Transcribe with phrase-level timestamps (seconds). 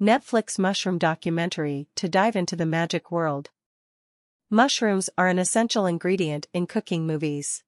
[0.00, 3.48] Netflix mushroom documentary to dive into the magic world.
[4.50, 7.64] Mushrooms are an essential ingredient in cooking movies.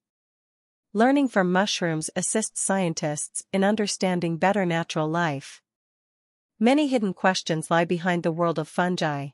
[0.92, 5.62] Learning from mushrooms assists scientists in understanding better natural life.
[6.60, 9.29] Many hidden questions lie behind the world of fungi.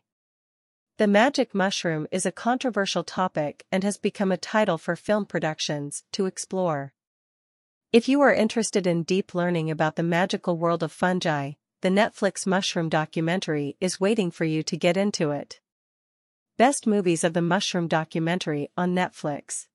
[0.97, 6.05] The magic mushroom is a controversial topic and has become a title for film productions
[6.13, 6.95] to explore.
[7.93, 11.55] If you are interested in deep learning about the magical world of fungi,
[11.85, 15.61] the Netflix mushroom documentary is waiting for you to get into it.
[16.57, 19.66] Best movies of the mushroom documentary on Netflix.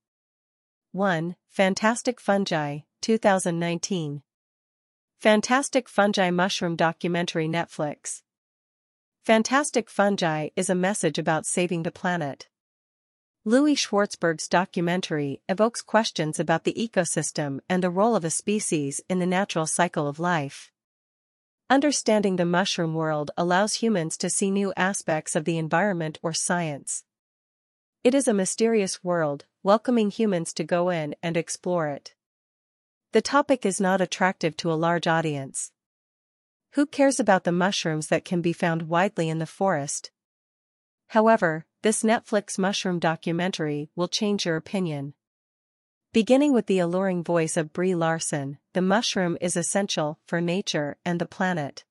[0.92, 1.36] 1.
[1.50, 4.24] Fantastic Fungi, 2019.
[5.20, 8.24] Fantastic Fungi Mushroom Documentary Netflix.
[9.22, 12.48] Fantastic Fungi is a message about saving the planet.
[13.46, 19.20] Louis Schwartzberg's documentary evokes questions about the ecosystem and the role of a species in
[19.20, 20.72] the natural cycle of life.
[21.72, 27.04] Understanding the mushroom world allows humans to see new aspects of the environment or science.
[28.04, 32.16] It is a mysterious world, welcoming humans to go in and explore it.
[33.12, 35.72] The topic is not attractive to a large audience.
[36.72, 40.10] Who cares about the mushrooms that can be found widely in the forest?
[41.10, 45.14] However, this Netflix mushroom documentary will change your opinion.
[46.12, 51.22] Beginning with the alluring voice of Brie Larson, the mushroom is essential for nature and
[51.22, 51.86] the planet.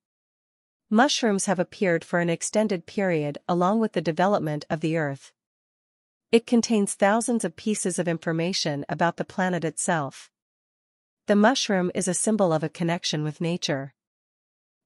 [0.91, 5.31] Mushrooms have appeared for an extended period along with the development of the Earth.
[6.33, 10.33] It contains thousands of pieces of information about the planet itself.
[11.29, 13.95] The mushroom is a symbol of a connection with nature.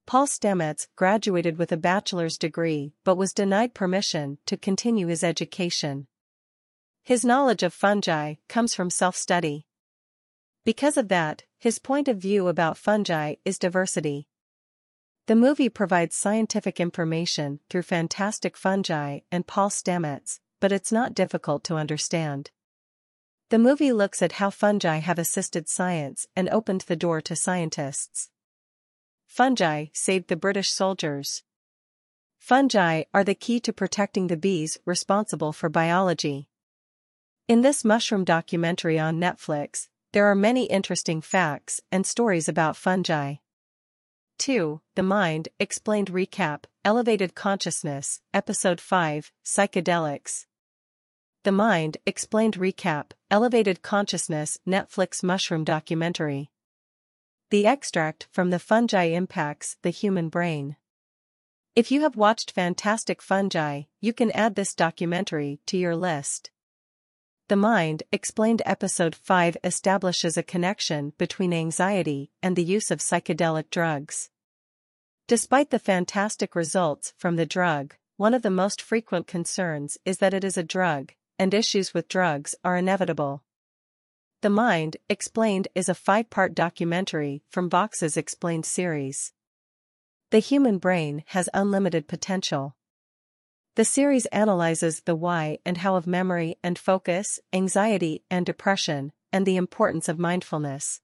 [0.05, 6.06] Paul Stamets graduated with a bachelor's degree but was denied permission to continue his education.
[7.05, 9.67] His knowledge of fungi comes from self-study.
[10.64, 14.28] Because of that, his point of view about fungi is diversity.
[15.27, 21.64] The movie provides scientific information through fantastic fungi and Paul Stamets, but it's not difficult
[21.64, 22.53] to understand.
[23.50, 28.31] The movie looks at how fungi have assisted science and opened the door to scientists.
[29.26, 31.43] Fungi saved the British soldiers.
[32.38, 36.49] Fungi are the key to protecting the bees responsible for biology.
[37.52, 43.34] In this mushroom documentary on Netflix, there are many interesting facts and stories about fungi.
[44.38, 44.80] 2.
[44.94, 50.46] The Mind Explained Recap Elevated Consciousness, Episode 5 Psychedelics.
[51.44, 56.50] The Mind Explained Recap Elevated Consciousness Netflix Mushroom Documentary.
[57.50, 60.76] The extract from the fungi impacts the human brain.
[61.76, 66.50] If you have watched Fantastic Fungi, you can add this documentary to your list.
[67.52, 73.68] The Mind Explained Episode 5 establishes a connection between anxiety and the use of psychedelic
[73.68, 74.30] drugs.
[75.28, 80.32] Despite the fantastic results from the drug, one of the most frequent concerns is that
[80.32, 83.42] it is a drug, and issues with drugs are inevitable.
[84.40, 89.34] The Mind Explained is a five-part documentary from Vox's Explained series.
[90.30, 92.76] The human brain has unlimited potential.
[93.75, 99.47] The series analyzes the why and how of memory and focus, anxiety and depression, and
[99.47, 101.00] the importance of mindfulness.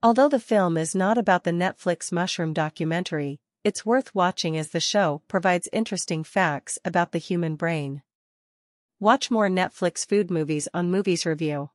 [0.00, 4.78] Although the film is not about the Netflix mushroom documentary, it's worth watching as the
[4.78, 8.02] show provides interesting facts about the human brain.
[9.00, 11.70] Watch more Netflix food movies on Movies Review.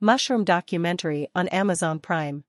[0.00, 2.42] Mushroom documentary on Amazon Prime.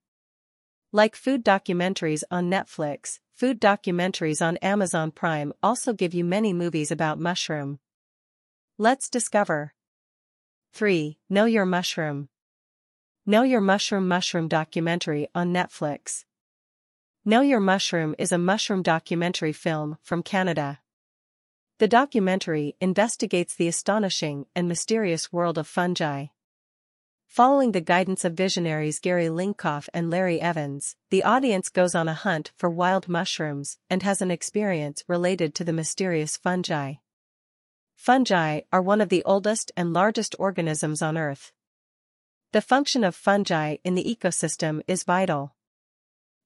[0.92, 6.90] Like food documentaries on Netflix, Food documentaries on Amazon Prime also give you many movies
[6.90, 7.78] about mushroom.
[8.80, 9.76] Let's discover.
[10.74, 11.20] 3.
[11.30, 12.30] Know Your Mushroom.
[13.28, 16.26] Know Your Mushroom Mushroom documentary on Netflix.
[17.26, 20.80] Know Your Mushroom is a mushroom documentary film from Canada.
[21.78, 26.30] The documentary investigates the astonishing and mysterious world of fungi.
[27.28, 32.14] Following the guidance of visionaries Gary Lincoff and Larry Evans, the audience goes on a
[32.14, 36.96] hunt for wild mushrooms and has an experience related to the mysterious fungi.
[37.96, 41.52] Fungi are one of the oldest and largest organisms on Earth.
[42.54, 45.54] The function of fungi in the ecosystem is vital.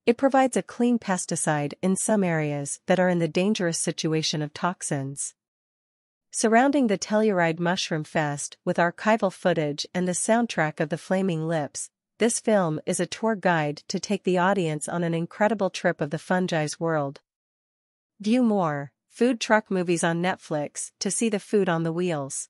[0.06, 4.51] It provides a clean pesticide in some areas that are in the dangerous situation of
[4.51, 5.35] toxins.
[6.33, 11.89] Surrounding the Telluride Mushroom Fest with archival footage and the soundtrack of the Flaming Lips,
[12.19, 16.10] this film is a tour guide to take the audience on an incredible trip of
[16.10, 17.19] the fungi's world.
[18.22, 22.48] View more food truck movies on Netflix to see the food on the wheels.